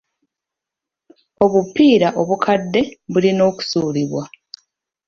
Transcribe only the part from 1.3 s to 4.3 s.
Obupiira obukadde bulina okusuulibwa.